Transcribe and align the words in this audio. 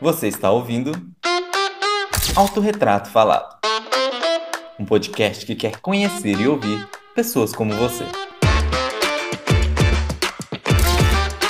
Você 0.00 0.28
está 0.28 0.48
ouvindo 0.52 0.92
Autorretrato 2.36 3.10
Falado, 3.10 3.58
um 4.78 4.84
podcast 4.84 5.44
que 5.44 5.56
quer 5.56 5.80
conhecer 5.80 6.38
e 6.40 6.46
ouvir 6.46 6.88
pessoas 7.16 7.52
como 7.52 7.74
você. 7.74 8.04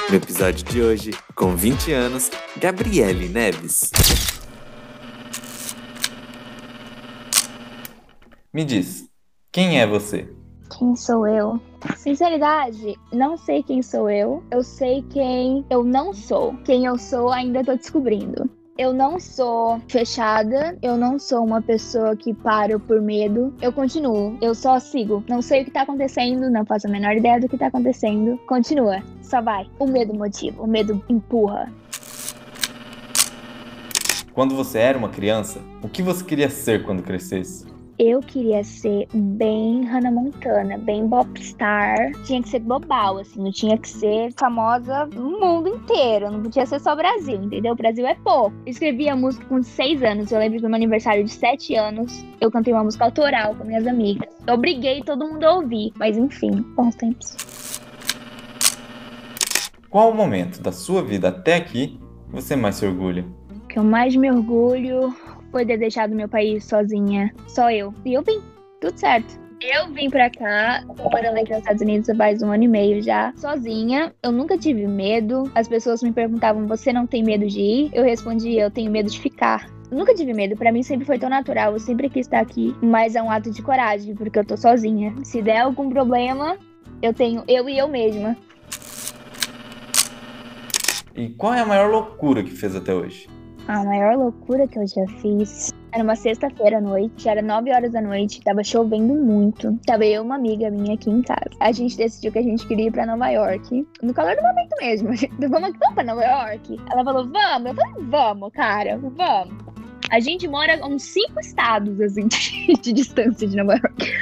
No 0.08 0.16
episódio 0.16 0.64
de 0.64 0.80
hoje, 0.80 1.11
com 1.34 1.54
20 1.54 1.92
anos, 1.92 2.30
Gabriele 2.56 3.29
Neves. 3.29 3.90
Me 8.51 8.65
diz, 8.65 9.04
quem 9.53 9.78
é 9.78 9.87
você? 9.87 10.38
Quem 10.76 10.94
sou 10.94 11.26
eu? 11.26 11.60
Sinceridade, 11.96 12.96
não 13.12 13.37
sei 13.37 13.62
quem 13.62 13.82
sou 13.82 14.10
eu. 14.10 14.42
Eu 14.50 14.62
sei 14.62 15.03
quem 15.10 15.64
eu 15.71 15.82
não 15.82 16.12
sou. 16.12 16.55
Quem 16.64 16.84
eu 16.84 16.98
sou 16.98 17.30
ainda 17.30 17.64
tô 17.64 17.74
descobrindo. 17.74 18.48
Eu 18.77 18.92
não 18.92 19.18
sou 19.18 19.80
fechada, 19.88 20.78
eu 20.80 20.96
não 20.96 21.18
sou 21.18 21.45
uma 21.45 21.60
pessoa 21.60 22.14
que 22.14 22.32
paro 22.32 22.78
por 22.78 23.00
medo. 23.00 23.52
Eu 23.60 23.73
continuo, 23.73 24.38
eu 24.40 24.54
só 24.54 24.78
sigo. 24.78 25.24
Não 25.28 25.42
sei 25.42 25.62
o 25.62 25.64
que 25.64 25.73
tá 25.73 25.82
acontecendo, 25.82 26.48
não 26.48 26.64
faço 26.64 26.87
a 26.87 26.90
menor 26.90 27.16
ideia 27.16 27.40
do 27.40 27.48
que 27.48 27.59
tá 27.59 27.66
acontecendo. 27.66 28.38
Continua, 28.46 29.02
só 29.20 29.40
vai. 29.40 29.66
O 29.80 29.87
medo 29.87 30.14
motiva, 30.14 30.62
o 30.62 30.66
medo 30.66 31.02
empurra. 31.09 31.73
Quando 34.32 34.54
você 34.54 34.78
era 34.78 34.96
uma 34.96 35.09
criança, 35.09 35.60
o 35.82 35.88
que 35.88 36.00
você 36.00 36.23
queria 36.23 36.48
ser 36.48 36.84
quando 36.84 37.02
crescesse? 37.02 37.77
Eu 37.98 38.20
queria 38.20 38.62
ser 38.62 39.09
bem 39.12 39.84
Hannah 39.84 40.12
Montana, 40.12 40.79
bem 40.79 41.09
popstar. 41.09 42.12
Tinha 42.24 42.41
que 42.41 42.48
ser 42.48 42.61
global, 42.61 43.19
assim, 43.19 43.43
não 43.43 43.51
tinha 43.51 43.77
que 43.77 43.88
ser 43.88 44.33
famosa 44.38 45.07
no 45.07 45.41
mundo 45.41 45.69
inteiro. 45.69 46.30
Não 46.30 46.41
podia 46.41 46.65
ser 46.65 46.79
só 46.79 46.95
Brasil, 46.95 47.43
entendeu? 47.43 47.73
O 47.73 47.77
Brasil 47.77 48.07
é 48.07 48.15
pouco. 48.15 48.55
escrevi 48.66 49.09
a 49.09 49.16
música 49.16 49.45
com 49.47 49.61
seis 49.65 50.01
anos. 50.05 50.30
Eu 50.30 50.38
lembro 50.38 50.61
do 50.61 50.69
meu 50.69 50.77
aniversário 50.77 51.24
de 51.24 51.30
sete 51.32 51.74
anos. 51.74 52.24
Eu 52.40 52.52
cantei 52.52 52.73
uma 52.73 52.85
música 52.85 53.05
autoral 53.05 53.57
com 53.57 53.65
minhas 53.65 53.85
amigas. 53.85 54.29
Eu 54.46 54.55
obriguei 54.55 55.02
todo 55.02 55.27
mundo 55.27 55.43
a 55.43 55.55
ouvir. 55.57 55.93
Mas 55.96 56.16
enfim, 56.16 56.65
bons 56.77 56.95
tempos. 56.95 57.37
Qual 59.90 60.12
o 60.12 60.15
momento 60.15 60.62
da 60.62 60.71
sua 60.71 61.02
vida 61.02 61.30
até 61.30 61.57
aqui 61.57 61.99
você 62.29 62.55
mais 62.55 62.77
se 62.77 62.87
orgulha? 62.87 63.27
O 63.51 63.66
que 63.66 63.77
eu 63.77 63.83
mais 63.83 64.15
me 64.15 64.31
orgulho 64.31 65.12
foi 65.51 65.65
ter 65.65 65.79
deixado 65.79 66.15
meu 66.15 66.29
país 66.29 66.65
sozinha. 66.65 67.33
Só 67.47 67.71
eu. 67.71 67.93
E 68.05 68.15
eu 68.15 68.23
vim. 68.23 68.41
Tudo 68.81 68.99
certo. 68.99 69.49
Eu 69.61 69.89
vim 69.93 70.09
pra 70.09 70.31
cá, 70.31 70.85
morando 70.87 71.37
aqui 71.37 71.51
nos 71.51 71.59
Estados 71.59 71.83
Unidos 71.83 72.09
faz 72.17 72.41
um 72.43 72.53
ano 72.53 72.63
e 72.63 72.69
meio 72.69 73.03
já, 73.03 73.33
sozinha. 73.37 74.15
Eu 74.23 74.31
nunca 74.31 74.57
tive 74.57 74.87
medo. 74.87 75.51
As 75.53 75.67
pessoas 75.67 76.01
me 76.01 76.13
perguntavam: 76.13 76.65
você 76.69 76.93
não 76.93 77.09
tem 77.09 77.25
medo 77.25 77.45
de 77.45 77.61
ir? 77.61 77.91
Eu 77.93 78.05
respondia: 78.05 78.63
eu 78.63 78.71
tenho 78.71 78.89
medo 78.89 79.11
de 79.11 79.19
ficar. 79.19 79.69
nunca 79.91 80.15
tive 80.15 80.33
medo, 80.33 80.57
para 80.57 80.71
mim 80.71 80.85
sempre 80.85 81.05
foi 81.05 81.19
tão 81.19 81.29
natural, 81.29 81.73
eu 81.73 81.81
sempre 81.81 82.09
quis 82.09 82.27
estar 82.27 82.39
aqui, 82.39 82.73
mas 82.81 83.17
é 83.17 83.23
um 83.23 83.31
ato 83.31 83.51
de 83.51 83.61
coragem, 83.61 84.15
porque 84.15 84.39
eu 84.39 84.45
tô 84.45 84.57
sozinha. 84.57 85.12
Se 85.25 85.43
der 85.43 85.62
algum 85.62 85.91
problema, 85.91 86.57
eu 87.03 87.12
tenho 87.12 87.43
eu 87.49 87.69
e 87.69 87.77
eu 87.77 87.89
mesma. 87.89 88.37
E 91.17 91.31
qual 91.31 91.53
é 91.53 91.61
a 91.61 91.67
maior 91.67 91.91
loucura 91.91 92.45
que 92.45 92.51
fez 92.51 92.77
até 92.77 92.95
hoje? 92.95 93.29
A 93.69 93.85
maior 93.85 94.17
loucura 94.17 94.67
que 94.67 94.79
eu 94.79 94.87
já 94.87 95.07
fiz. 95.21 95.71
Era 95.93 96.03
uma 96.03 96.17
sexta-feira 96.17 96.79
à 96.79 96.81
noite, 96.81 97.29
era 97.29 97.43
9 97.43 97.71
horas 97.71 97.93
da 97.93 98.01
noite, 98.01 98.43
tava 98.43 98.65
chovendo 98.65 99.15
muito. 99.15 99.79
Tava 99.87 100.07
eu 100.07 100.23
e 100.23 100.25
uma 100.25 100.37
amiga 100.37 100.71
minha 100.71 100.95
aqui 100.95 101.11
em 101.11 101.21
casa. 101.21 101.51
A 101.61 101.71
gente 101.71 101.97
decidiu 101.97 102.33
que 102.33 102.39
a 102.39 102.43
gente 102.43 102.67
queria 102.67 102.87
ir 102.87 102.91
pra 102.91 103.05
Nova 103.05 103.29
York. 103.29 103.87
No 104.03 104.15
calor 104.15 104.35
do 104.37 104.43
momento 104.43 104.75
mesmo. 104.81 105.09
Vamos, 105.51 105.73
vamos 105.79 105.95
pra 105.95 106.03
Nova 106.03 106.25
York? 106.25 106.81
Ela 106.91 107.05
falou, 107.05 107.29
vamos. 107.31 107.69
Eu 107.69 107.75
falei, 107.75 108.05
vamos, 108.09 108.53
cara, 108.53 108.99
vamos. 108.99 109.69
A 110.11 110.21
gente 110.21 110.49
mora 110.49 110.81
uns 110.87 111.03
cinco 111.03 111.39
estados, 111.39 112.01
assim, 112.01 112.27
de 112.81 112.93
distância 112.93 113.47
de 113.47 113.55
Nova 113.55 113.75
York. 113.75 114.13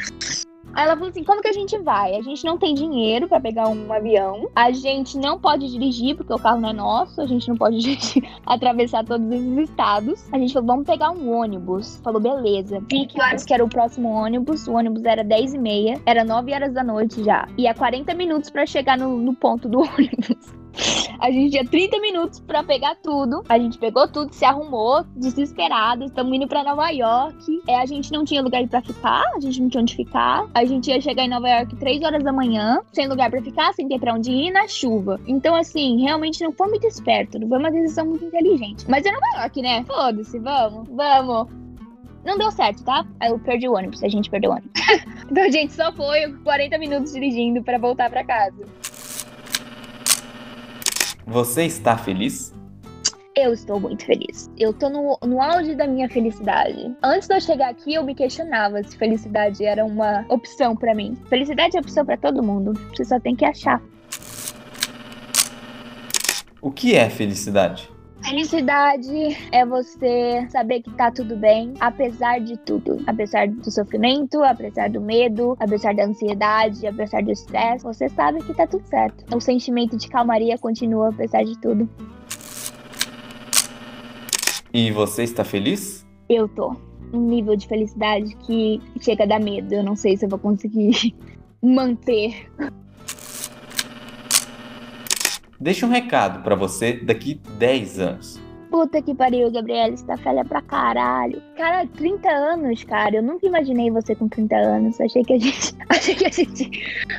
Aí 0.77 0.85
ela 0.85 0.95
falou 0.95 1.09
assim: 1.09 1.25
como 1.25 1.41
que 1.41 1.49
a 1.49 1.53
gente 1.55 1.79
vai? 1.79 2.15
A 2.15 2.21
gente 2.21 2.45
não 2.45 2.59
tem 2.59 2.75
dinheiro 2.75 3.27
para 3.27 3.41
pegar 3.41 3.67
um 3.67 3.91
avião, 3.91 4.51
a 4.55 4.71
gente 4.71 5.17
não 5.17 5.41
pode 5.41 5.71
dirigir, 5.71 6.15
porque 6.15 6.33
o 6.33 6.39
carro 6.39 6.61
não 6.61 6.69
é 6.69 6.73
nosso, 6.75 7.19
a 7.23 7.27
gente 7.27 7.49
não 7.49 7.57
pode 7.57 7.79
dirigir, 7.81 8.23
atravessar 8.45 9.03
todos 9.03 9.27
esses 9.33 9.71
estados. 9.71 10.23
A 10.31 10.39
gente 10.39 10.53
falou: 10.53 10.67
vamos 10.67 10.87
pegar 10.87 11.11
um 11.13 11.35
ônibus. 11.35 11.99
Falou, 12.05 12.21
beleza. 12.21 12.81
Vi 12.91 13.07
que 13.07 13.21
horas 13.21 13.43
que 13.43 13.55
era 13.55 13.65
o 13.65 13.69
próximo 13.69 14.11
ônibus, 14.11 14.69
o 14.69 14.75
ônibus 14.75 15.03
era 15.07 15.25
10 15.25 15.55
e 15.55 15.59
meia, 15.59 16.01
era 16.05 16.23
9 16.23 16.53
horas 16.53 16.75
da 16.75 16.85
noite 16.85 17.25
já. 17.25 17.49
E 17.57 17.67
há 17.67 17.73
40 17.73 18.13
minutos 18.13 18.51
para 18.51 18.67
chegar 18.67 18.99
no, 18.99 19.17
no 19.17 19.35
ponto 19.35 19.67
do 19.71 19.79
ônibus. 19.81 20.55
A 21.19 21.31
gente 21.31 21.53
tinha 21.53 21.65
30 21.65 22.01
minutos 22.01 22.41
para 22.41 22.63
pegar 22.63 22.97
tudo. 22.97 23.43
A 23.49 23.59
gente 23.59 23.79
pegou 23.79 24.07
tudo, 24.09 24.33
se 24.33 24.45
arrumou, 24.45 25.05
desesperado. 25.17 26.05
Estamos 26.05 26.33
indo 26.35 26.47
para 26.47 26.63
Nova 26.63 26.91
York. 26.91 27.63
É, 27.67 27.77
a 27.77 27.87
gente 27.87 28.13
não 28.13 28.25
tinha 28.25 28.43
lugar 28.43 28.67
para 28.69 28.83
ficar, 28.83 29.25
a 29.35 29.41
gente 29.41 29.61
não 29.61 29.69
tinha 29.69 29.83
onde 29.83 29.95
ficar. 29.95 30.47
A 30.55 30.65
gente 30.65 30.91
ia 30.91 31.01
chegar 31.01 31.25
em 31.25 31.29
Nova 31.29 31.49
York 31.49 31.77
3 31.77 32.03
horas 32.03 32.23
da 32.23 32.33
manhã, 32.33 32.81
sem 32.93 33.09
lugar 33.09 33.31
para 33.31 33.43
ficar, 33.43 33.73
sem 33.75 33.89
ter 33.89 33.99
para 33.99 34.15
onde 34.15 34.31
ir, 34.31 34.51
na 34.51 34.69
chuva. 34.69 35.21
Então, 35.27 35.55
assim, 35.55 36.01
realmente 36.03 36.43
não 36.43 36.53
foi 36.53 36.69
muito 36.69 36.87
esperto, 36.87 37.39
não 37.39 37.49
foi 37.49 37.59
uma 37.59 37.71
decisão 37.71 38.07
muito 38.07 38.25
inteligente. 38.25 38.85
Mas 38.89 39.05
é 39.05 39.13
Nova 39.13 39.41
York, 39.41 39.63
né? 39.63 39.85
Foda-se, 39.85 40.39
vamos, 40.39 40.89
vamos. 40.89 41.67
Não 42.25 42.37
deu 42.37 42.51
certo, 42.51 42.83
tá? 42.83 43.07
Eu 43.23 43.39
perdi 43.39 43.69
o 43.69 43.75
ônibus, 43.75 44.03
a 44.03 44.09
gente 44.09 44.29
perdeu 44.29 44.51
o 44.51 44.55
ônibus. 44.55 44.73
então 45.31 45.45
a 45.45 45.49
gente 45.49 45.73
só 45.73 45.93
foi 45.93 46.33
40 46.43 46.77
minutos 46.77 47.13
dirigindo 47.13 47.63
para 47.63 47.79
voltar 47.79 48.11
para 48.11 48.25
casa. 48.25 48.65
Você 51.27 51.65
está 51.65 51.99
feliz? 51.99 52.55
Eu 53.35 53.53
estou 53.53 53.81
muito 53.81 54.07
feliz. 54.07 54.49
Eu 54.57 54.73
tô 54.73 54.89
no, 54.89 55.19
no 55.27 55.43
auge 55.43 55.75
da 55.75 55.85
minha 55.85 56.09
felicidade. 56.09 56.95
Antes 57.03 57.27
de 57.27 57.35
eu 57.35 57.41
chegar 57.41 57.69
aqui, 57.69 57.95
eu 57.95 58.05
me 58.05 58.15
questionava 58.15 58.81
se 58.85 58.97
felicidade 58.97 59.65
era 59.65 59.85
uma 59.85 60.25
opção 60.29 60.77
para 60.77 60.95
mim. 60.95 61.19
Felicidade 61.29 61.77
é 61.77 61.81
opção 61.81 62.07
para 62.07 62.17
todo 62.17 62.45
mundo. 62.45 62.75
Você 62.95 63.05
só 63.05 63.19
tem 63.19 63.35
que 63.35 63.45
achar. 63.45 63.83
O 66.63 66.71
que 66.71 66.95
é 66.95 67.11
felicidade? 67.11 67.91
Felicidade 68.23 69.37
é 69.53 69.65
você 69.65 70.47
saber 70.51 70.83
que 70.83 70.91
tá 70.93 71.11
tudo 71.11 71.37
bem, 71.37 71.75
apesar 71.79 72.41
de 72.41 72.57
tudo. 72.59 73.01
Apesar 73.07 73.47
do 73.47 73.71
sofrimento, 73.71 74.43
apesar 74.43 74.91
do 74.91 75.01
medo, 75.01 75.57
apesar 75.61 75.95
da 75.95 76.05
ansiedade, 76.05 76.87
apesar 76.87 77.23
do 77.23 77.31
estresse, 77.31 77.85
você 77.85 78.09
sabe 78.09 78.43
que 78.43 78.53
tá 78.53 78.67
tudo 78.67 78.85
certo. 78.87 79.25
O 79.35 79.41
sentimento 79.41 79.97
de 79.97 80.09
calmaria 80.09 80.59
continua 80.59 81.11
apesar 81.11 81.45
de 81.45 81.57
tudo. 81.61 81.89
E 84.73 84.91
você 84.91 85.23
está 85.23 85.45
feliz? 85.45 86.05
Eu 86.29 86.49
tô. 86.49 86.77
Um 87.13 87.21
nível 87.21 87.55
de 87.55 87.69
felicidade 87.69 88.35
que 88.39 88.81
chega 89.01 89.23
a 89.25 89.27
dar 89.27 89.41
medo. 89.41 89.73
Eu 89.73 89.83
não 89.83 89.95
sei 89.95 90.17
se 90.17 90.25
eu 90.25 90.29
vou 90.29 90.39
conseguir 90.39 91.15
manter. 91.63 92.51
Deixa 95.61 95.87
um 95.87 95.91
recado 95.91 96.43
para 96.43 96.55
você 96.55 96.93
daqui 96.93 97.41
10 97.59 97.99
anos. 97.99 98.46
Puta 98.77 99.01
que 99.01 99.15
pariu, 99.15 99.51
Gabriela, 99.51 99.97
você 99.97 100.05
tá 100.05 100.17
velha 100.17 100.45
pra 100.45 100.61
caralho. 100.61 101.43
Cara, 101.57 101.87
30 101.97 102.29
anos, 102.29 102.85
cara. 102.85 103.17
Eu 103.17 103.23
nunca 103.23 103.47
imaginei 103.47 103.91
você 103.91 104.15
com 104.15 104.29
30 104.29 104.55
anos. 104.55 105.01
Achei 105.01 105.25
que 105.25 105.33
a 105.33 105.39
gente. 105.39 105.75
Achei 105.89 106.15
que 106.15 106.27
a 106.27 106.31
gente 106.31 106.71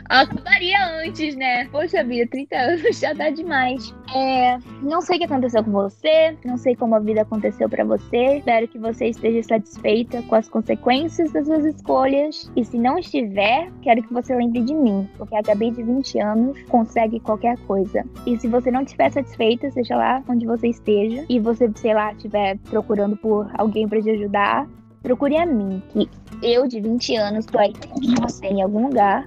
acabaria 0.07 0.77
antes, 1.03 1.35
né? 1.35 1.67
Poxa 1.69 2.03
vida, 2.03 2.29
30 2.29 2.55
anos 2.55 2.99
já 2.99 3.15
tá 3.15 3.31
demais. 3.31 3.91
É. 4.15 4.59
Não 4.83 5.01
sei 5.01 5.15
o 5.15 5.19
que 5.19 5.25
aconteceu 5.25 5.63
com 5.63 5.71
você. 5.71 6.37
Não 6.45 6.57
sei 6.57 6.75
como 6.75 6.93
a 6.93 6.99
vida 6.99 7.23
aconteceu 7.23 7.67
para 7.67 7.83
você. 7.83 8.37
Espero 8.37 8.67
que 8.67 8.77
você 8.77 9.07
esteja 9.07 9.41
satisfeita 9.41 10.21
com 10.21 10.35
as 10.35 10.47
consequências 10.47 11.31
das 11.31 11.47
suas 11.47 11.65
escolhas. 11.65 12.51
E 12.55 12.63
se 12.63 12.77
não 12.77 12.99
estiver, 12.99 13.71
quero 13.81 14.03
que 14.03 14.13
você 14.13 14.35
lembre 14.35 14.61
de 14.61 14.75
mim. 14.75 15.09
Porque 15.17 15.35
a 15.35 15.41
Gabi 15.41 15.71
de 15.71 15.81
20 15.81 16.19
anos 16.19 16.61
consegue 16.69 17.19
qualquer 17.19 17.57
coisa. 17.65 18.05
E 18.27 18.37
se 18.37 18.47
você 18.47 18.69
não 18.69 18.83
estiver 18.83 19.11
satisfeita, 19.11 19.71
seja 19.71 19.95
lá 19.95 20.23
onde 20.29 20.45
você 20.45 20.67
esteja. 20.67 21.25
E 21.27 21.46
você, 21.47 21.71
sei 21.75 21.93
lá, 21.93 22.11
estiver 22.11 22.57
procurando 22.69 23.15
por 23.15 23.49
alguém 23.57 23.87
para 23.87 24.01
te 24.01 24.09
ajudar, 24.09 24.67
procure 25.01 25.37
a 25.37 25.45
mim, 25.45 25.81
que 25.89 26.09
eu 26.43 26.67
de 26.67 26.81
20 26.81 27.15
anos 27.15 27.45
tô 27.45 27.57
aí 27.57 27.73
com 27.73 28.21
você 28.21 28.47
em 28.47 28.61
algum 28.61 28.87
lugar 28.87 29.25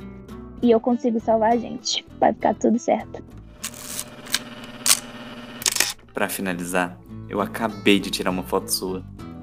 e 0.62 0.70
eu 0.70 0.78
consigo 0.78 1.18
salvar 1.18 1.52
a 1.52 1.56
gente. 1.56 2.04
Vai 2.18 2.32
ficar 2.32 2.54
tudo 2.54 2.78
certo. 2.78 3.24
Para 6.12 6.28
finalizar, 6.28 6.98
eu 7.28 7.40
acabei 7.40 7.98
de 7.98 8.10
tirar 8.10 8.30
uma 8.30 8.42
foto 8.42 8.70
sua. 8.70 9.02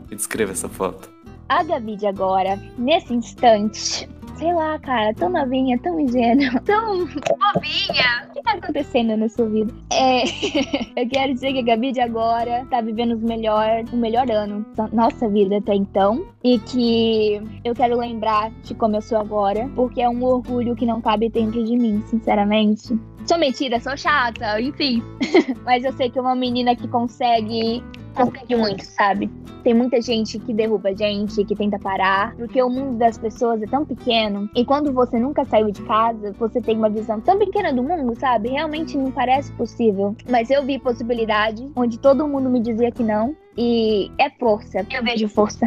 Me 0.09 0.15
descreva 0.15 0.51
essa 0.51 0.69
foto. 0.69 1.09
A 1.49 1.63
Gabi 1.63 1.95
de 1.95 2.05
agora, 2.05 2.61
nesse 2.77 3.13
instante, 3.13 4.07
sei 4.37 4.53
lá, 4.53 4.77
cara, 4.79 5.13
tão 5.13 5.29
novinha, 5.29 5.77
tão 5.79 5.99
ingênua, 5.99 6.61
tão 6.65 7.05
bobinha. 7.05 8.27
O 8.29 8.33
que 8.33 8.43
tá 8.43 8.53
acontecendo 8.53 9.17
na 9.17 9.27
sua 9.27 9.49
vida? 9.49 9.73
É, 9.91 10.23
eu 10.95 11.09
quero 11.09 11.33
dizer 11.33 11.53
que 11.53 11.59
a 11.59 11.63
Gabi 11.63 11.91
de 11.91 11.99
agora 11.99 12.65
tá 12.69 12.81
vivendo 12.81 13.15
o 13.15 13.27
melhor, 13.27 13.83
o 13.91 13.97
melhor 13.97 14.29
ano 14.29 14.65
da 14.75 14.87
nossa 14.89 15.27
vida 15.27 15.57
até 15.57 15.75
então. 15.75 16.25
E 16.43 16.59
que 16.59 17.41
eu 17.65 17.73
quero 17.73 17.97
lembrar 17.97 18.51
de 18.63 18.73
como 18.75 18.95
eu 18.95 19.01
sou 19.01 19.17
agora, 19.17 19.69
porque 19.75 20.01
é 20.01 20.09
um 20.09 20.23
orgulho 20.23 20.75
que 20.75 20.85
não 20.85 21.01
cabe 21.01 21.29
dentro 21.29 21.63
de 21.63 21.75
mim, 21.75 22.01
sinceramente. 22.07 22.97
Sou 23.25 23.37
mentira, 23.37 23.79
sou 23.79 23.97
chata, 23.97 24.61
enfim. 24.61 25.03
Mas 25.65 25.83
eu 25.83 25.91
sei 25.93 26.09
que 26.09 26.19
uma 26.19 26.35
menina 26.35 26.75
que 26.75 26.87
consegue 26.87 27.83
confunde 28.17 28.55
muito, 28.55 28.83
sabe? 28.85 29.29
Tem 29.63 29.73
muita 29.73 30.01
gente 30.01 30.39
que 30.39 30.53
derruba 30.53 30.89
a 30.89 30.93
gente, 30.93 31.43
que 31.43 31.55
tenta 31.55 31.77
parar, 31.77 32.35
porque 32.35 32.61
o 32.61 32.69
mundo 32.69 32.97
das 32.97 33.17
pessoas 33.17 33.61
é 33.61 33.65
tão 33.65 33.85
pequeno. 33.85 34.49
E 34.55 34.65
quando 34.65 34.91
você 34.91 35.19
nunca 35.19 35.45
saiu 35.45 35.71
de 35.71 35.81
casa, 35.83 36.33
você 36.33 36.61
tem 36.61 36.77
uma 36.77 36.89
visão 36.89 37.19
tão 37.21 37.37
pequena 37.37 37.73
do 37.73 37.83
mundo, 37.83 38.17
sabe? 38.19 38.49
Realmente 38.49 38.97
não 38.97 39.11
parece 39.11 39.51
possível. 39.53 40.15
Mas 40.29 40.49
eu 40.49 40.63
vi 40.63 40.79
possibilidade 40.79 41.69
onde 41.75 41.99
todo 41.99 42.27
mundo 42.27 42.49
me 42.49 42.59
dizia 42.59 42.91
que 42.91 43.03
não. 43.03 43.35
E 43.57 44.11
é 44.19 44.29
força. 44.29 44.85
Eu 44.91 45.03
vejo 45.03 45.27
força. 45.27 45.65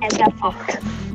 Essa 0.00 0.22
é 0.22 0.26
a 0.26 0.30
força. 0.32 1.13